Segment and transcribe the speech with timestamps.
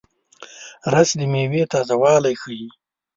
[0.93, 2.67] رس د میوې تازهوالی ښيي